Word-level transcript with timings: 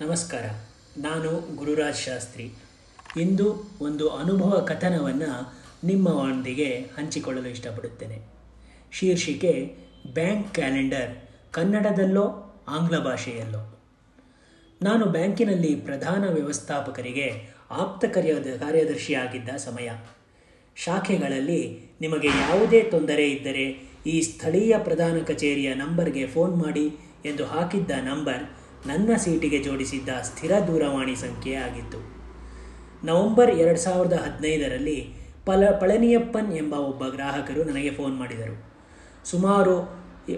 ನಮಸ್ಕಾರ. 0.00 0.44
ನಾನು 0.98 1.56
ಗುರುರಾಜ್ 1.56 1.96
ಶಾಸ್ತ್ರಿ. 1.96 2.52
ಇಂದು 3.16 3.70
ಒಂದು 3.80 4.08
ಅನುಭವ 4.08 4.58
ಕಥನವನ್ನು 4.58 5.54
ನಿಮ್ಮೊಂದಿಗೆ 5.84 6.64
ಹಂಚಿಕೊಳ್ಳಲು 6.64 7.48
ಇಷ್ಟಪಡುತ್ತೇನೆ. 7.48 8.18
ಶೀರ್ಷಿಕೆ, 8.92 9.76
ಬ್ಯಾಂಕ್ 10.14 10.54
ಕ್ಯಾಲೆಂಡರ್, 10.54 11.16
ಕನ್ನಡದಲ್ಲೋ 11.52 12.56
ಆಂಗ್ಲ 12.68 12.98
ಭಾಷೆಯಲ್ಲೋ. 12.98 13.80
ನಾನು 14.82 15.06
ಬ್ಯಾಂಕಿನಲ್ಲಿ 15.06 15.74
ಪ್ರಧಾನ 15.74 16.28
ವ್ಯವಸ್ಥಾಪಕರಿಗೆ 16.28 17.54
ಆಪ್ತ 17.70 18.04
ಕಾರ್ಯದ 18.04 18.56
ಕಾರ್ಯದರ್ಶಿಯಾಗಿದ್ದ 18.60 19.48
ಸಮಯ. 19.48 19.90
ಶಾಖೆಗಳಲ್ಲಿ 20.76 21.80
ನಿಮಗೆ 22.00 22.28
ಯಾವುದೇ 22.28 22.82
ತೊಂದರೆ 22.82 23.30
ಇದ್ದರೆ 23.30 23.90
ಈ 24.06 24.20
ಸ್ಥಳೀಯ 24.20 24.76
ಪ್ರಧಾನ 24.78 25.18
ಕಚೇರಿಯ 25.26 25.74
ನಂಬರ್ಗೆ 25.74 26.26
ಫೋನ್ 26.26 26.56
ಮಾಡಿ 26.56 26.96
ಎಂದು 27.24 27.46
ಹಾಕಿದ್ದ 27.46 27.90
ನಂಬರ್ 27.90 28.67
ನನ್ನ 28.88 29.16
ಸೀಟಿಗೆ 29.16 29.62
ಜೋಡಿಸಿದ್ದ 29.62 30.08
ಸ್ಥಿರ 30.08 30.52
ದೂರವಾಣಿ 30.66 31.16
ಸಂಖ್ಯೆ 31.16 31.54
ಆಗಿತ್ತು. 31.54 31.98
ನವೆಂಬರ್ 33.06 33.50
ಎರಡು 33.50 33.78
ಸಾವಿರದ 33.78 34.12
ಹದಿನೈದರಲ್ಲಿ 34.12 35.14
ಪಲ, 35.46 35.64
ಪಳನಿಯಪ್ಪನ್ 35.80 36.52
ಎಂಬ 36.52 36.74
ಒಬ್ಬ 36.74 37.08
ಗ್ರಾಹಕರು 37.08 37.64
ನನಗೆ 37.64 37.90
ಫೋನ್ 37.90 38.16
ಮಾಡಿದರು. 38.16 38.72
ಸುಮಾರು 39.24 39.80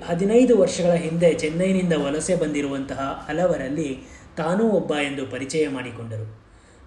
ಹದಿನೈದು 0.07 0.59
ವರ್ಷಗಳ 0.59 0.93
ಹಿಂದೆ 0.93 1.35
ಚೆನ್ನೈನಿಂದ 1.35 1.93
ವಲಸೆ 1.93 2.35
ಬಂದಿರುವಂತಹ 2.35 3.27
ಹಲವರಲ್ಲಿ 3.29 3.99
ತಾನೂ 4.37 4.65
ಒಬ್ಬ 4.69 4.95
ಎಂದು 4.95 5.27
ಪರಿಚಯ 5.27 5.69
ಮಾಡಿಕೊಂಡರು. 5.69 6.41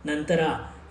ನಂತರ 0.05 0.39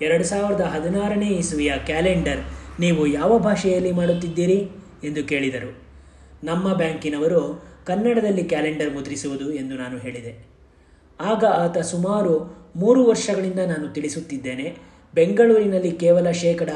ಎರಡು 0.02 0.24
ಸಾವಿರದ 0.24 0.60
ಹದಿನಾರನೇ 0.60 1.28
ಇಸುವಿಯ 1.28 1.72
ಕ್ಯಾಲೆಂಡರ್ 1.86 2.40
ನೀವು 2.80 3.06
ಯಾವ 3.06 3.38
ಭಾಷೆಯಲ್ಲಿ 3.38 3.92
ಮಾಡುತ್ತಿದ್ದೀರಿ? 3.92 4.68
ಎಂದು 5.04 5.24
ಕೇಳಿದರು. 5.24 5.82
ನಮ್ಮ 6.44 6.72
ಬ್ಯಾಂಕಿನವರು 6.72 7.64
ಕನ್ನಡದಲ್ಲಿ 7.86 8.44
ಕ್ಯಾಲೆಂಡರ್ 8.44 8.94
ಮುದ್ರಿಸುವುದು 8.94 9.52
ಎಂದು 9.52 9.74
ನಾನು 9.74 9.98
ಹೇಳಿದೆ. 9.98 10.51
ಆಗ 11.20 11.44
ಆತ 11.44 11.78
ಸುಮಾರು 11.78 12.62
ಮೂರು 12.76 13.06
ವರ್ಷಗಳಿಂದ 13.06 13.58
ನಾನು 13.58 13.88
ತಿಳಿಸುತ್ತಿದ್ದೇನೆ. 13.88 14.76
ಬೆಂಗಳೂರಿನಲ್ಲಿ 15.14 15.92
ಕೇವಲ 15.92 16.30
ಶೇಕಡ 16.30 16.70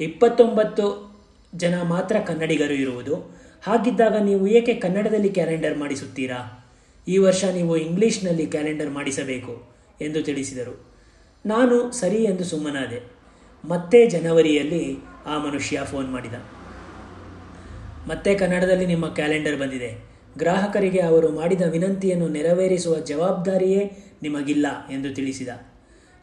ಇಪ್ಪತ್ತೊಂಬತ್ತು 0.00 1.12
ಜನ 1.54 1.82
ಮಾತ್ರ 1.82 2.16
ಕನ್ನಡಿಗರು 2.26 2.74
ಇರುವುದು. 2.74 3.14
ಹಾಗಿದ್ದಾಗ 3.62 4.16
ನೀವು 4.16 4.46
ಏಕೆ 4.46 4.74
ಕನ್ನಡದಲ್ಲಿ 4.74 5.28
ಕ್ಯಾಲೆಂಡರ್ 5.28 5.78
ಮಾಡಿಸುತ್ತೀರಾ? 5.78 6.70
ಈ 7.08 7.18
ವರ್ಷ 7.18 7.44
ನೀವು 7.44 7.76
ಇಂಗ್ಲೀಷ್ನಲ್ಲಿ 7.76 8.46
ಕ್ಯಾಲೆಂಡರ್ 8.46 8.90
ಮಾಡಿಸಬೇಕು 8.90 9.68
ಎಂದು 10.00 10.22
ತಿಳಿಸಿದರು. 10.22 10.86
ನಾನು 11.46 11.92
ಸರಿ 11.92 12.24
ಎಂದು 12.24 12.44
ಸುಮ್ಮನಾದೆ. 12.44 13.02
ಮತ್ತೆ 13.64 14.06
ಜನವರಿಯಲ್ಲಿ 14.06 14.96
ಆ 15.26 15.38
ಮನುಷ್ಯ 15.38 15.82
ಫೋನ್ 15.84 16.12
ಮಾಡಿದ. 16.12 16.34
ಮತ್ತೆ 18.08 18.34
ಕನ್ನಡದಲ್ಲಿ 18.34 18.86
ನಿಮ್ಮ 18.86 19.08
ಕ್ಯಾಲೆಂಡರ್ 19.08 19.56
ಬಂದಿದೆ. 19.56 20.11
ಗ್ರಾಹಕರಿಗೆ 20.38 21.00
ಅವರು 21.00 21.28
ಮಾಡಿದ 21.28 21.62
ವಿನಂತಿಯನ್ನು 21.62 22.28
ನೆರವೇರಿಸುವ 22.28 22.98
ಜವಾಬ್ದಾರಿಯೇ 22.98 23.92
ನಿಮಗಿಲ್ಲ 24.22 24.66
ಎಂದು 24.90 25.14
ತಿಳಿಸಿದ. 25.14 25.48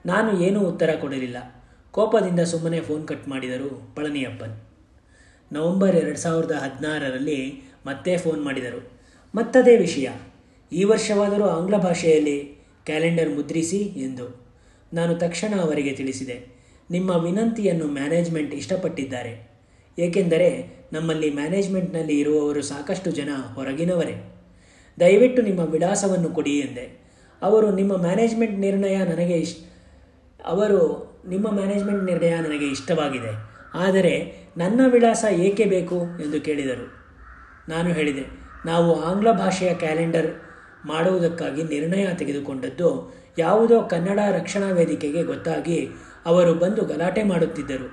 ನಾನು 0.05 0.43
ಏನೂ 0.43 0.59
ಉತ್ತರ 0.59 0.89
ಕೊಡಲಿಲ್ಲ. 1.01 1.63
ಕೋಪದಿಂದ 1.91 2.39
ಸುಮ್ಮನೆ 2.39 2.81
ಫೋನ್ 2.81 3.07
ಕಟ್ 3.07 3.27
ಮಾಡಿದರು 3.27 3.95
ಪಳನಿಯಪ್ಪನ್. 3.95 4.61
ನವೆಂಬರ್ 5.51 5.95
ಎರಡು 5.95 6.17
ಸಾವಿರದ 6.17 6.51
ಹದಿನಾರರಲ್ಲಿ 6.51 7.63
ಮತ್ತೆ 7.85 8.17
ಫೋನ್ 8.17 8.43
ಮಾಡಿದರು. 8.43 8.91
ಮತ್ತದೇ 9.35 9.77
ವಿಷಯ. 9.77 10.09
ಈ 10.71 10.83
ವರ್ಷವಾದರೂ 10.83 11.43
ಆಂಗ್ಲ 11.43 11.77
ಭಾಷೆಯಲ್ಲಿ 11.77 12.59
ಕ್ಯಾಲೆಂಡರ್ 12.85 13.29
ಮುದ್ರಿಸಿ 13.29 13.77
ಎಂದು 13.77 14.49
ನಾನು 14.93 15.15
ತಕ್ಷಣ 15.15 15.59
ಅವರಿಗೆ 15.59 15.91
ತಿಳಿಸಿದೆ. 15.91 16.59
ನಿಮ್ಮ 16.91 17.09
ವಿನಂತಿಯನ್ನು 17.09 17.85
ಮ್ಯಾನೇಜ್ಮೆಂಟ್ 17.85 18.53
ಇಷ್ಟಪಟ್ಟಿದ್ದಾರೆ. 18.53 19.48
ಏಕೆಂದರೆ 20.05 20.49
ನಮ್ಮಲ್ಲಿ 20.93 21.29
ಮ್ಯಾನೇಜ್ಮೆಂಟ್ನಲ್ಲಿ 21.33 22.15
ಇರುವವರು 22.19 22.61
ಸಾಕಷ್ಟು 22.61 23.09
ಜನ 23.11 23.31
ಹೊರಗಿನವರೇ. 23.55 24.15
ದಯವಿಟ್ಟು 24.97 25.41
ನಿಮ್ಮ 25.41 25.61
ವಿಳಾಸವನ್ನು 25.73 26.29
ಕೊಡಿ 26.29 26.55
ಎಂದೆ. 26.59 26.85
ಅವರು 27.41 27.67
ನಿಮ್ಮ 27.71 27.93
ಮ್ಯಾನೇಜ್ಮೆಂಟ್ 28.01 28.57
ನಿರ್ಣಯ 28.59 28.97
ನನಗೆ 29.05 29.37
ಇಷ್, 29.37 29.57
ಅವರು 30.45 30.81
ನಿಮ್ಮ 31.29 31.47
ಮ್ಯಾನೇಜ್ಮೆಂಟ್ 31.51 32.03
ನಿರ್ಣಯ 32.03 32.35
ನನಗೆ 32.37 32.67
ಇಷ್ಟವಾಗಿದೆ. 32.67 33.31
ಆದರೆ 33.75 34.13
ನನ್ನ 34.57 34.81
ವಿಳಾಸ 34.87 35.23
ಏಕೆ 35.39 35.65
ಬೇಕು 35.65 35.97
ಎಂದು 36.23 36.37
ಕೇಳಿದರು. 36.41 36.87
ನಾನು 37.69 37.89
ಹೇಳಿದೆ, 37.89 38.25
ನಾವು 38.65 38.89
ಆಂಗ್ಲ 39.01 39.31
ಭಾಷೆಯ 39.31 39.71
ಕ್ಯಾಲೆಂಡರ್ 39.73 40.29
ಮಾಡುವುದಕ್ಕಾಗಿ 40.85 41.63
ನಿರ್ಣಯ 41.63 42.05
ತೆಗೆದುಕೊಂಡದ್ದು 42.13 42.89
ಯಾವುದೋ 43.37 43.77
ಕನ್ನಡ 43.83 44.19
ರಕ್ಷಣಾ 44.31 44.69
ವೇದಿಕೆಗೆ 44.71 45.23
ಗೊತ್ತಾಗಿ 45.23 45.79
ಅವರು 46.25 46.53
ಬಂದು 46.53 46.81
ಗಲಾಟೆ 46.85 47.23
ಮಾಡುತ್ತಿದ್ದರು. 47.23 47.87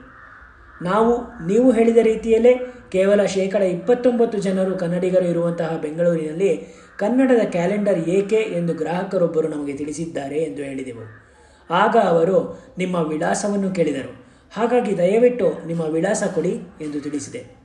ನಾವು, 0.82 1.47
ನೀವು 1.47 1.72
ಹೇಳಿದ 1.72 1.97
ರೀತಿಯಲ್ಲೇ 1.97 2.54
ಕೇವಲ 2.88 3.25
ಶೇಕಡ 3.25 3.62
ಇಪ್ಪತ್ತೊಂಬತ್ತು 3.62 4.38
ಜನರು 4.38 4.75
ಕನ್ನಡಿಗರು 4.75 5.25
ಇರುವಂತಹ 5.25 5.76
ಬೆಂಗಳೂರಿನಲ್ಲಿ 5.76 6.66
ಕನ್ನಡದ 6.98 7.41
ಕ್ಯಾಲೆಂಡರ್ 7.44 7.98
ಏಕೆ 8.09 8.37
ಎಂದು 8.37 8.75
ಗ್ರಾಹಕರೊಬ್ಬರು 8.75 9.48
ನಮಗೆ 9.48 9.76
ತಿಳಿಸಿದ್ದಾರೆ 9.76 10.38
ಎಂದು 10.38 10.62
ಹೇಳಿದೆವು. 10.62 11.26
ಆಗ 11.70 11.97
ಅವರು 11.97 12.62
ನಿಮ್ಮ 12.78 12.97
ವಿಳಾಸವನ್ನು 12.97 13.75
ಕೇಳಿದರು. 13.75 14.26
ಹಾಗಾಗಿ 14.56 14.98
ದಯವಿಟ್ಟು 14.98 15.66
ನಿಮ್ಮ 15.66 15.82
ವಿಳಾಸ 15.82 16.22
ಕೊಡಿ 16.34 16.60
ಎಂದು 16.81 17.00
ತಿಳಿಸಿದೆ. 17.00 17.56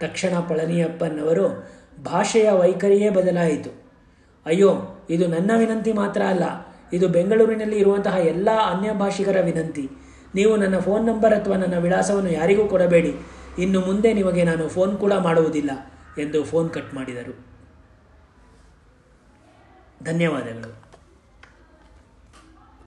ತಕ್ಷಣ 0.00 0.40
ಪಳನಿಯಪ್ಪನವರು 0.40 1.72
ಭಾಷೆಯ 2.04 2.50
ವೈಖರಿಯೇ 2.50 3.10
ಬದಲಾಯಿತು. 3.10 3.82
ಅಯ್ಯೋ, 4.46 4.70
ಇದು 5.10 5.26
ನನ್ನ 5.26 5.50
ವಿನಂತಿ 5.58 5.92
ಮಾತ್ರ 5.92 6.22
ಅಲ್ಲ, 6.22 6.42
ಇದು 6.92 7.08
ಬೆಂಗಳೂರಿನಲ್ಲಿ 7.08 7.78
ಇರುವಂತಹ 7.78 8.16
ಎಲ್ಲ 8.16 8.48
ಅನ್ಯ 8.50 8.92
ಭಾಷಿಗರ 8.92 9.36
ವಿನಂತಿ. 9.40 9.88
ನೀವು 10.34 10.56
ನನ್ನ 10.56 10.78
ಫೋನ್ 10.78 11.06
ನಂಬರ್ 11.06 11.34
ಅಥವಾ 11.34 11.56
ನನ್ನ 11.56 11.78
ವಿಳಾಸವನ್ನು 11.78 12.30
ಯಾರಿಗೂ 12.30 12.66
ಕೊಡಬೇಡಿ. 12.66 13.16
ಇನ್ನು 13.58 13.80
ಮುಂದೆ 13.80 14.12
ನಿಮಗೆ 14.12 14.44
ನಾನು 14.44 14.68
ಫೋನ್ 14.68 14.98
ಕೂಡ 14.98 15.12
ಮಾಡುವುದಿಲ್ಲ 15.12 15.70
ಎಂದು 16.18 16.44
ಫೋನ್ 16.44 16.70
ಕಟ್ 16.70 16.94
ಮಾಡಿದರು. 16.94 17.46
ಧನ್ಯವಾದಗಳು. 20.04 20.91